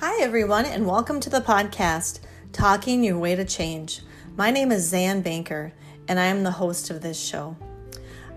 [0.00, 2.20] Hi, everyone, and welcome to the podcast,
[2.52, 4.00] Talking Your Way to Change.
[4.34, 5.74] My name is Zan Banker,
[6.08, 7.54] and I am the host of this show.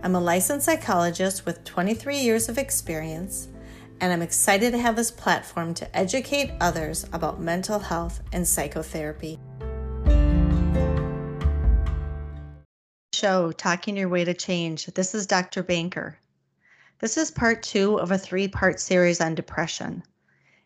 [0.04, 3.47] I'm a licensed psychologist with 23 years of experience,
[4.01, 9.40] and I'm excited to have this platform to educate others about mental health and psychotherapy.
[13.14, 14.87] Show Talking Your Way to Change.
[14.87, 15.64] This is Dr.
[15.64, 16.20] Banker.
[17.00, 20.04] This is part two of a three part series on depression.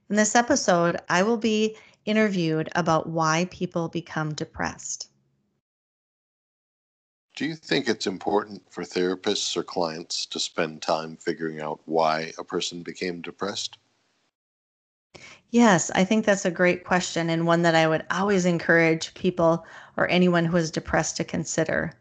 [0.09, 1.75] In this episode, I will be
[2.05, 5.09] interviewed about why people become depressed.
[7.35, 12.31] Do you think it's important for therapists or clients to spend time figuring out why
[12.37, 13.77] a person became depressed?
[15.51, 19.65] Yes, I think that's a great question and one that I would always encourage people
[19.97, 21.93] or anyone who is depressed to consider.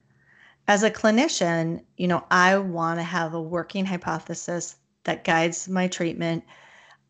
[0.68, 5.88] As a clinician, you know, I want to have a working hypothesis that guides my
[5.88, 6.44] treatment.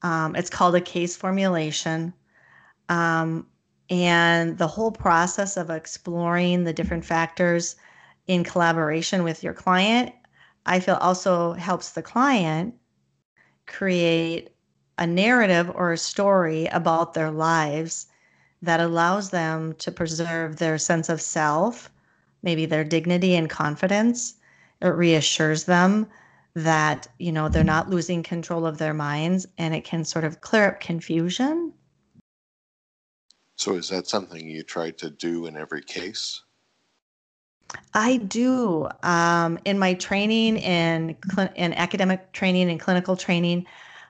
[0.07, 2.15] Um, it's called a case formulation.
[2.89, 3.45] Um,
[3.91, 7.75] and the whole process of exploring the different factors
[8.29, 10.13] in collaboration with your client,
[10.65, 12.75] I feel also helps the client
[13.67, 14.51] create
[14.97, 18.07] a narrative or a story about their lives
[18.63, 21.91] that allows them to preserve their sense of self,
[22.45, 24.35] maybe their dignity and confidence.
[24.81, 26.07] It reassures them
[26.57, 30.41] that, you know, they're not losing control of their minds and it can sort of
[30.41, 31.73] clear up confusion.
[33.57, 36.43] So, is that something you try to do in every case?
[37.93, 38.89] I do.
[39.03, 43.67] Um, in my training in, cl- in academic training and clinical training,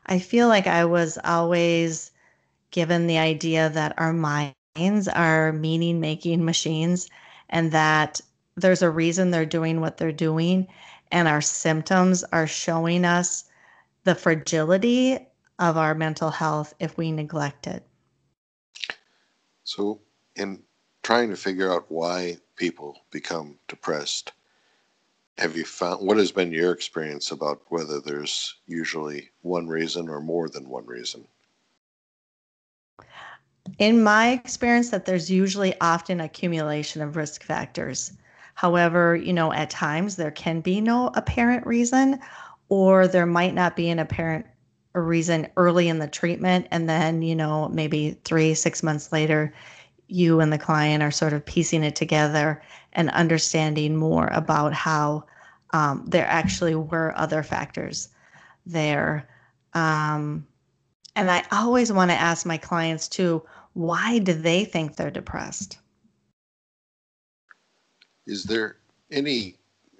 [0.07, 2.13] I feel like I was always
[2.71, 7.09] given the idea that our minds are meaning making machines
[7.49, 8.21] and that
[8.57, 10.69] there's a reason they're doing what they're doing.
[11.13, 13.45] And our symptoms are showing us
[14.05, 15.19] the fragility
[15.59, 17.87] of our mental health if we neglect it.
[19.65, 20.01] So,
[20.37, 20.63] in
[21.03, 24.33] trying to figure out why people become depressed,
[25.39, 30.21] have you found what has been your experience about whether there's usually one reason or
[30.21, 31.27] more than one reason?
[33.79, 38.13] In my experience, that there's usually often accumulation of risk factors.
[38.57, 42.19] However, you know, at times there can be no apparent reason,
[42.71, 44.47] or there might not be an apparent
[44.95, 49.53] reason early in the treatment, and then, you know, maybe three, six months later,
[50.09, 52.63] you and the client are sort of piecing it together
[52.95, 55.25] and understanding more about how
[55.75, 58.09] um, there actually were other factors
[58.65, 59.29] there.
[59.75, 60.47] Um,
[61.15, 63.43] and I always want to ask my clients too
[63.75, 65.77] why do they think they're depressed?
[68.27, 68.77] Is there
[69.11, 69.57] any,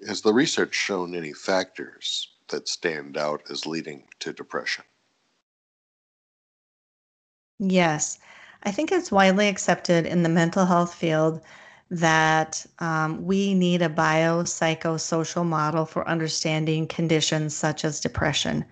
[0.07, 4.83] has the research shown any factors that stand out as leading to depression?
[7.59, 8.19] Yes.
[8.63, 11.41] I think it's widely accepted in the mental health field
[11.89, 18.65] that um, we need a biopsychosocial model for understanding conditions such as depression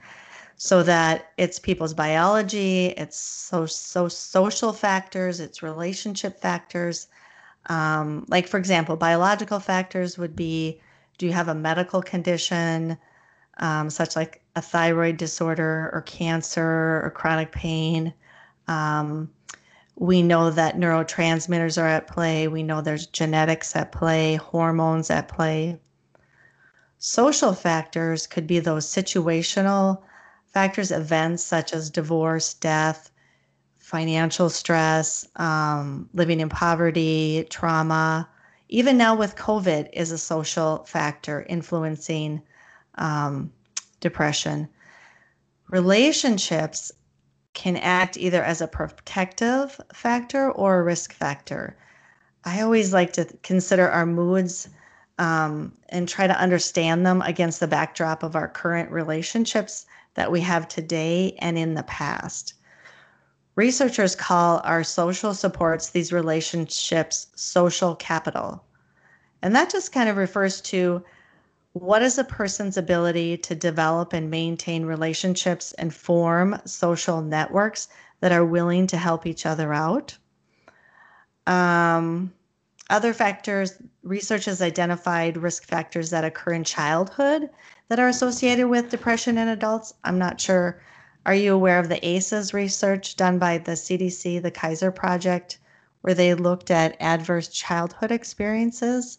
[0.58, 7.08] so that it's people's biology it's so, so social factors it's relationship factors
[7.68, 10.80] um, like for example biological factors would be
[11.18, 12.98] do you have a medical condition
[13.58, 18.14] um, such like a thyroid disorder or cancer or chronic pain
[18.68, 19.30] um,
[19.98, 22.48] we know that neurotransmitters are at play.
[22.48, 25.80] We know there's genetics at play, hormones at play.
[26.98, 30.02] Social factors could be those situational
[30.48, 33.10] factors, events such as divorce, death,
[33.86, 38.28] financial stress, um, living in poverty, trauma.
[38.68, 42.42] Even now with COVID is a social factor influencing
[42.96, 43.54] um,
[44.00, 44.68] depression.
[45.70, 46.92] Relationships
[47.54, 51.78] can act either as a protective factor or a risk factor.
[52.44, 54.68] I always like to consider our moods
[55.20, 59.86] um, and try to understand them against the backdrop of our current relationships
[60.16, 62.55] that we have today and in the past.
[63.56, 68.64] Researchers call our social supports, these relationships, social capital.
[69.42, 71.04] And that just kind of refers to
[71.74, 77.90] what is a person's ability to develop and maintain relationships and form social networks
[78.22, 80.18] that are willing to help each other out?
[81.48, 82.34] Um,
[82.90, 83.74] other factors,
[84.04, 87.50] research has identified risk factors that occur in childhood
[87.90, 89.94] that are associated with depression in adults.
[90.04, 90.82] I'm not sure.
[91.26, 95.60] Are you aware of the ACEs research done by the CDC, the Kaiser Project,
[96.02, 99.18] where they looked at adverse childhood experiences?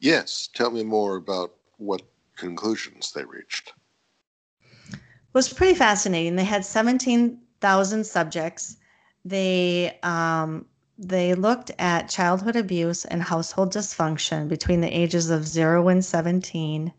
[0.00, 2.02] Yes, tell me more about what
[2.36, 3.72] conclusions they reached.
[4.92, 4.98] It
[5.32, 6.36] was pretty fascinating.
[6.36, 8.76] They had 17 thousand subjects.
[9.24, 10.66] They um,
[10.98, 16.92] they looked at childhood abuse and household dysfunction between the ages of zero and seventeen,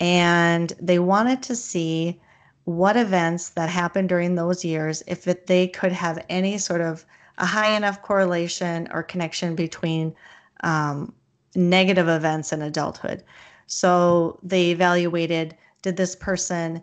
[0.00, 2.20] and they wanted to see
[2.64, 7.04] what events that happened during those years, if it, they could have any sort of
[7.38, 10.14] a high enough correlation or connection between
[10.62, 11.12] um,
[11.54, 13.22] negative events in adulthood.
[13.66, 16.82] So they evaluated did this person,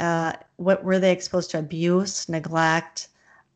[0.00, 3.08] uh, what were they exposed to abuse, neglect?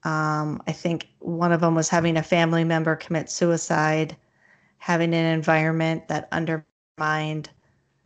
[0.05, 4.17] Um, I think one of them was having a family member commit suicide,
[4.79, 7.51] having an environment that undermined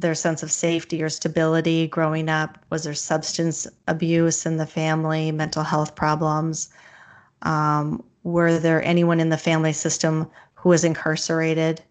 [0.00, 2.58] their sense of safety or stability growing up?
[2.70, 6.70] Was there substance abuse in the family, mental health problems?
[7.42, 11.82] Um, were there anyone in the family system who was incarcerated?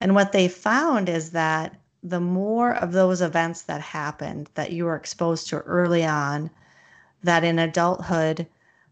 [0.00, 4.84] And what they found is that the more of those events that happened that you
[4.84, 6.50] were exposed to early on,
[7.22, 8.46] that in adulthood,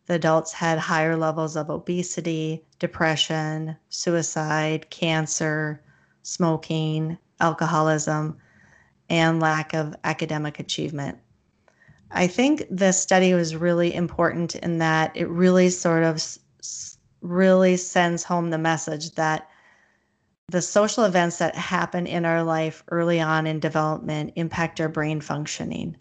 [0.07, 5.81] the adults had higher levels of obesity, depression, suicide, cancer,
[6.23, 8.37] smoking, alcoholism,
[9.11, 11.19] and lack of academic achievement.
[12.11, 16.23] I think this study was really important in that it really sort of
[17.21, 19.49] really sends home the message that
[20.49, 25.21] the social events that happen in our life early on in development impact our brain
[25.21, 25.97] functioning.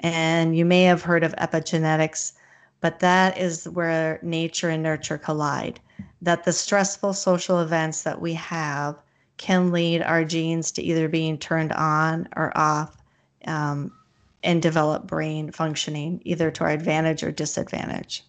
[0.00, 2.32] And you may have heard of epigenetics,
[2.80, 5.80] but that is where nature and nurture collide.
[6.22, 8.96] That the stressful social events that we have
[9.38, 12.96] can lead our genes to either being turned on or off
[13.46, 13.92] um,
[14.42, 18.24] and develop brain functioning either to our advantage or disadvantage.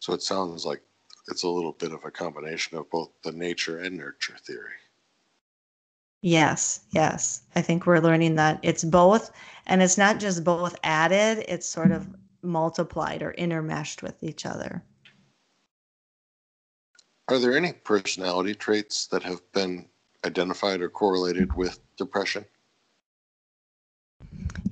[0.00, 0.82] So it sounds like
[1.28, 4.72] it's a little bit of a combination of both the nature and nurture theory.
[6.22, 7.42] Yes, yes.
[7.54, 9.30] I think we're learning that it's both,
[9.66, 12.08] and it's not just both added, it's sort of
[12.42, 14.82] multiplied or intermeshed with each other.
[17.30, 19.86] Are there any personality traits that have been
[20.24, 22.44] identified or correlated with depression?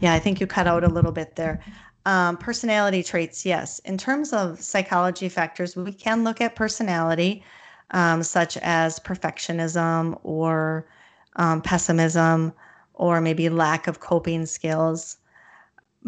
[0.01, 1.61] Yeah, I think you cut out a little bit there.
[2.05, 3.79] Um, personality traits, yes.
[3.81, 7.45] In terms of psychology factors, we can look at personality,
[7.93, 10.89] um, such as perfectionism or
[11.37, 12.53] um, pessimism,
[12.95, 15.19] or maybe lack of coping skills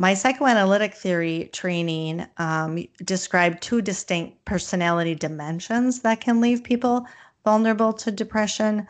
[0.00, 7.06] my psychoanalytic theory training um, described two distinct personality dimensions that can leave people
[7.44, 8.88] vulnerable to depression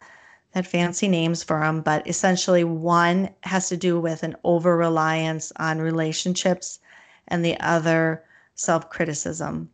[0.51, 5.53] had fancy names for them but essentially one has to do with an over reliance
[5.57, 6.79] on relationships
[7.27, 8.23] and the other
[8.55, 9.69] self-criticism.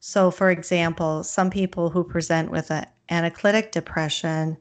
[0.00, 4.56] So for example some people who present with an anaclitic depression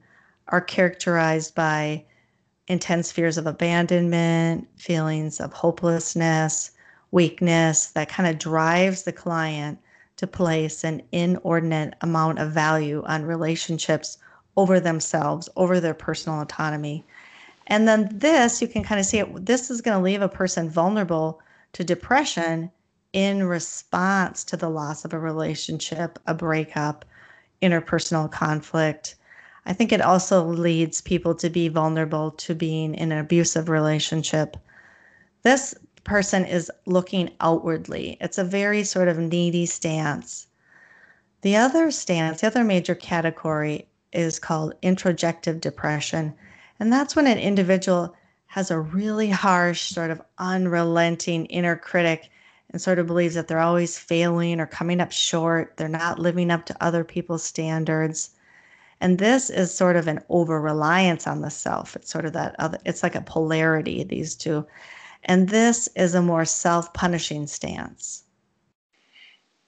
[0.50, 2.06] are characterized by
[2.72, 6.72] intense fears of abandonment, feelings of hopelessness,
[7.12, 9.78] weakness that kind of drives the client
[10.16, 14.18] to place an inordinate amount of value on relationships
[14.56, 17.04] over themselves, over their personal autonomy.
[17.68, 20.30] And then this, you can kind of see it, this is going to leave a
[20.30, 21.42] person vulnerable
[21.74, 22.72] to depression
[23.12, 27.04] in response to the loss of a relationship, a breakup,
[27.62, 29.16] interpersonal conflict,
[29.66, 34.58] I think it also leads people to be vulnerable to being in an abusive relationship.
[35.44, 38.18] This person is looking outwardly.
[38.20, 40.48] It's a very sort of needy stance.
[41.42, 46.34] The other stance, the other major category is called introjective depression.
[46.80, 48.16] And that's when an individual
[48.48, 52.30] has a really harsh, sort of unrelenting inner critic
[52.72, 55.78] and sort of believes that they're always failing or coming up short.
[55.78, 58.32] They're not living up to other people's standards.
[59.02, 61.96] And this is sort of an over reliance on the self.
[61.96, 64.66] It's sort of that other, it's like a polarity, these two.
[65.24, 68.24] And this is a more self punishing stance.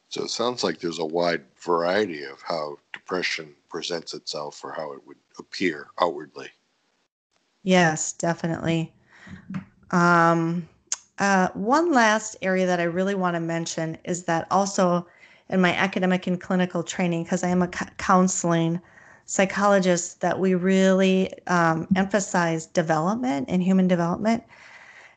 [0.10, 4.94] So it sounds like there's a wide variety of how depression presents itself or how
[4.94, 6.50] it would appear outwardly.
[7.64, 8.94] Yes, definitely.
[9.90, 10.70] Um,
[11.18, 15.08] uh, one last area that I really want to mention is that also
[15.50, 18.80] in my academic and clinical training, because I am a counseling
[19.26, 24.44] psychologists that we really um, emphasize development and human development.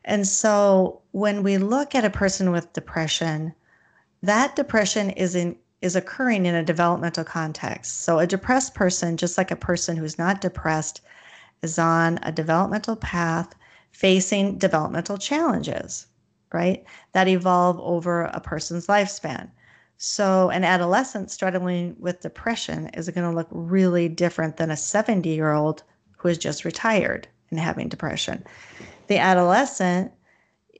[0.04, 3.54] And so when we look at a person with depression,
[4.22, 8.00] that depression is in is occurring in a developmental context.
[8.00, 11.02] So a depressed person, just like a person who's not depressed,
[11.62, 13.54] is on a developmental path
[13.92, 16.06] facing developmental challenges,
[16.52, 16.84] right?
[17.12, 19.50] That evolve over a person's lifespan.
[19.98, 25.28] So, an adolescent struggling with depression is going to look really different than a 70
[25.28, 25.82] year old
[26.18, 28.44] who is just retired and having depression.
[29.06, 30.12] The adolescent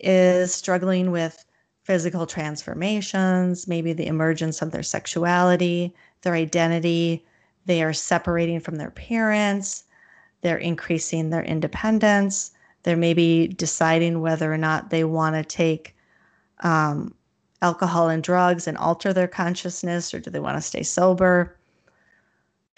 [0.00, 1.44] is struggling with
[1.84, 7.24] physical transformations, maybe the emergence of their sexuality, their identity.
[7.64, 9.84] They are separating from their parents.
[10.42, 12.50] They're increasing their independence.
[12.82, 15.96] They're maybe deciding whether or not they want to take
[16.60, 17.14] um,
[17.62, 21.56] alcohol and drugs and alter their consciousness, or do they want to stay sober?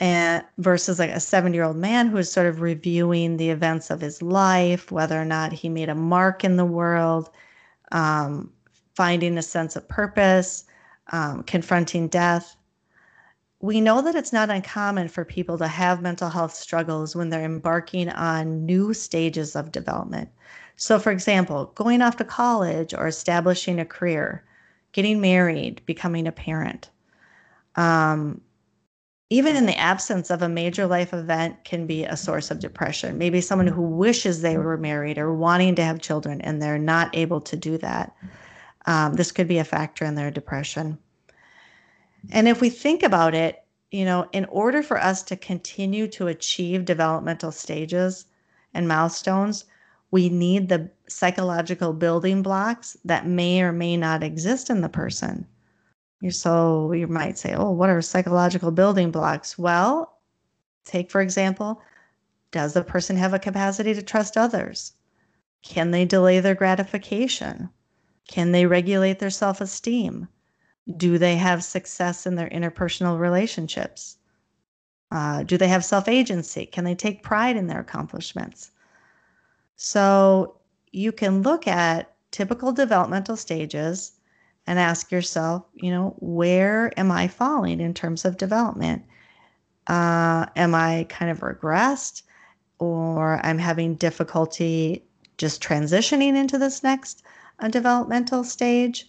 [0.01, 3.91] And versus like a 70 year old man who is sort of reviewing the events
[3.91, 7.31] of his life, whether or not he made a mark in the world,
[7.91, 8.53] um,
[8.95, 10.65] finding a sense of purpose,
[11.13, 12.57] um, confronting death.
[13.61, 17.45] We know that it's not uncommon for people to have mental health struggles when they're
[17.45, 20.29] embarking on new stages of development.
[20.77, 24.45] So, for example, going off to college or establishing a career,
[24.93, 26.91] getting married, becoming a parent.
[27.77, 28.41] Um,
[29.31, 33.19] even in the absence of a major life event can be a source of depression.
[33.19, 37.15] Maybe someone who wishes they were married or wanting to have children and they're not
[37.15, 38.17] able to do that
[38.89, 40.99] um, this could be a factor in their depression.
[42.31, 46.29] And if we think about it, you know, in order for us to continue to
[46.29, 48.25] achieve developmental stages
[48.73, 49.67] and milestones,
[50.11, 55.47] we need the psychological building blocks that may or may not exist in the person.
[56.31, 59.59] So you might say, oh, what are psychological building blocks?
[59.59, 60.19] Well,
[60.85, 61.81] take for example,
[62.51, 64.95] does the person have a capacity to trust others?
[65.63, 67.69] Can they delay their gratification?
[68.27, 70.29] Can they regulate their self esteem?
[70.97, 74.17] Do they have success in their interpersonal relationships?
[75.11, 76.67] Uh, do they have self agency?
[76.67, 78.71] Can they take pride in their accomplishments?
[79.79, 80.57] So
[80.91, 84.11] you can look at typical developmental stages
[84.67, 89.05] and ask yourself, you know, where am I falling in terms of development?
[89.87, 92.23] Uh, am I kind of regressed
[92.81, 95.05] or I'm having difficulty
[95.39, 97.23] just transitioning into this next
[97.61, 99.09] a developmental stage?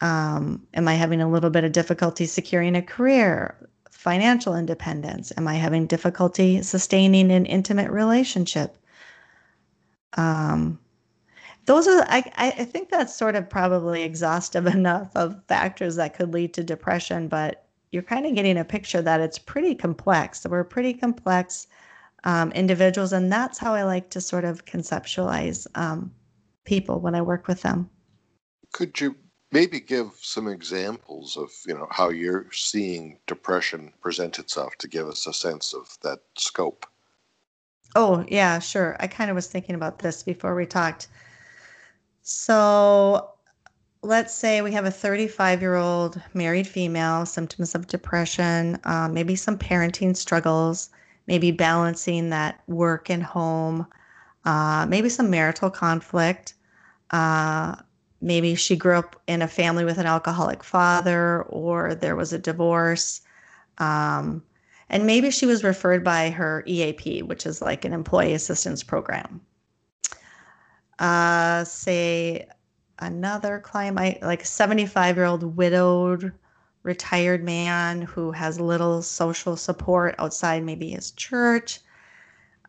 [0.00, 5.32] Um, am I having a little bit of difficulty securing a career, financial independence?
[5.36, 8.76] Am I having difficulty sustaining an intimate relationship?
[10.14, 10.78] Um,
[11.66, 16.32] those are, I, I think that's sort of probably exhaustive enough of factors that could
[16.32, 20.46] lead to depression, but you're kind of getting a picture that it's pretty complex.
[20.46, 21.66] we're pretty complex
[22.24, 26.12] um, individuals, and that's how I like to sort of conceptualize um,
[26.64, 27.88] people when I work with them.
[28.72, 29.16] Could you
[29.52, 35.08] maybe give some examples of you know how you're seeing depression present itself to give
[35.08, 36.86] us a sense of that scope?
[37.94, 38.96] Oh yeah, sure.
[38.98, 41.06] I kind of was thinking about this before we talked.
[42.22, 43.30] So
[44.02, 49.36] let's say we have a 35 year old married female, symptoms of depression, um, maybe
[49.36, 50.90] some parenting struggles,
[51.26, 53.86] maybe balancing that work and home,
[54.44, 56.54] uh, maybe some marital conflict,
[57.10, 57.76] uh,
[58.20, 62.38] maybe she grew up in a family with an alcoholic father, or there was a
[62.38, 63.22] divorce.
[63.78, 64.42] Um,
[64.90, 69.40] and maybe she was referred by her EAP, which is like an employee assistance program.
[70.98, 72.46] Uh, say
[72.98, 76.32] another client, might, like a 75 year old widowed
[76.82, 81.80] retired man who has little social support outside maybe his church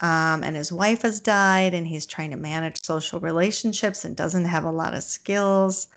[0.02, 4.46] um, and his wife has died and he's trying to manage social relationships and doesn't
[4.46, 5.88] have a lot of skills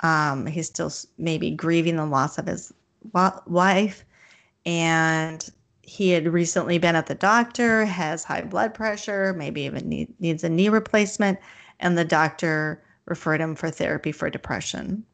[0.00, 2.74] um, he's still maybe grieving the loss of his
[3.46, 4.04] wife
[4.66, 5.48] and
[5.82, 10.44] he had recently been at the doctor has high blood pressure maybe even need, needs
[10.44, 11.38] a knee replacement
[11.80, 15.04] and the doctor referred him for therapy for depression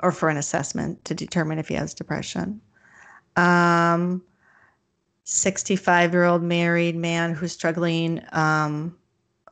[0.00, 2.60] or for an assessment to determine if he has depression.
[3.36, 4.22] Um,
[5.24, 8.96] 65 year old married man who's struggling um,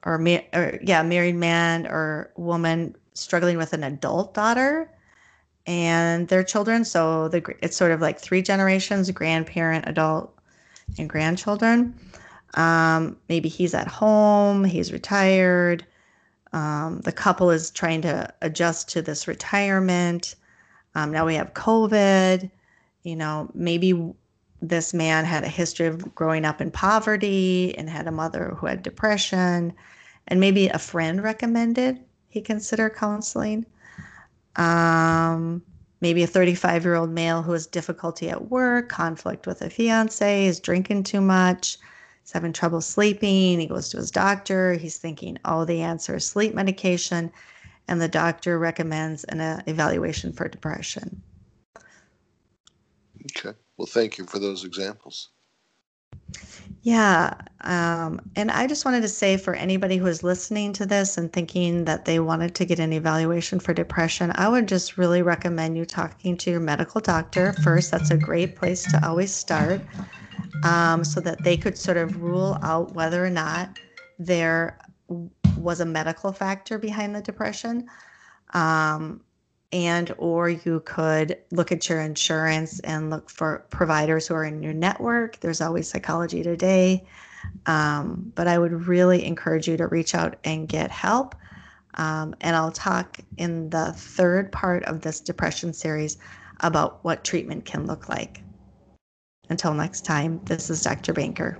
[0.04, 4.90] or, ma- or yeah married man or woman struggling with an adult daughter
[5.68, 6.82] and their children.
[6.82, 10.34] So the it's sort of like three generations grandparent adult
[10.98, 11.94] and grandchildren.
[12.54, 15.86] Um, maybe he's at home he's retired.
[16.54, 20.34] Um, the couple is trying to adjust to this retirement.
[20.94, 22.50] Um, now we have covid
[23.02, 24.12] you know maybe
[24.62, 28.66] this man had a history of growing up in poverty and had a mother who
[28.66, 29.72] had depression,
[30.28, 33.66] and maybe a friend recommended he consider counseling.
[34.58, 35.62] Um,
[36.00, 40.46] maybe a 35 year old male who has difficulty at work, conflict with a fiance,
[40.46, 41.78] is drinking too much,
[42.24, 43.60] is having trouble sleeping.
[43.60, 44.74] He goes to his doctor.
[44.74, 47.32] He's thinking, oh, the answer is sleep medication.
[47.86, 51.22] And the doctor recommends an uh, evaluation for depression.
[53.36, 53.56] Okay.
[53.78, 55.30] Well, thank you for those examples.
[56.82, 57.34] Yeah.
[57.62, 61.32] Um, and I just wanted to say for anybody who is listening to this and
[61.32, 65.76] thinking that they wanted to get an evaluation for depression, I would just really recommend
[65.76, 67.90] you talking to your medical doctor first.
[67.90, 69.80] That's a great place to always start
[70.62, 73.78] um, so that they could sort of rule out whether or not
[74.18, 74.78] there
[75.56, 77.88] was a medical factor behind the depression.
[78.54, 79.20] Um,
[79.72, 84.62] and or you could look at your insurance and look for providers who are in
[84.62, 85.40] your network.
[85.40, 87.04] There's always psychology today.
[87.66, 91.34] Um, but i would really encourage you to reach out and get help.
[91.94, 96.18] Um, and i'll talk in the third part of this depression series
[96.60, 98.42] about what treatment can look like.
[99.48, 101.58] Until next time this is dr banker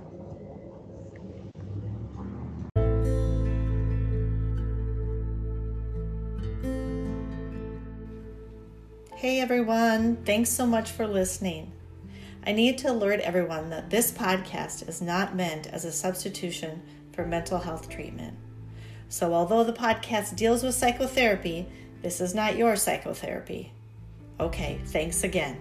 [9.39, 11.71] Everyone, thanks so much for listening.
[12.45, 16.81] I need to alert everyone that this podcast is not meant as a substitution
[17.13, 18.37] for mental health treatment.
[19.07, 21.67] So, although the podcast deals with psychotherapy,
[22.01, 23.71] this is not your psychotherapy.
[24.41, 25.57] Okay, thanks again.